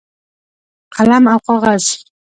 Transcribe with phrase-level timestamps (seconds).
[0.95, 1.85] قلم او کاغذ